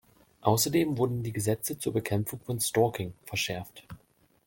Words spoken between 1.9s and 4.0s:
Bekämpfung von Stalking verschärft.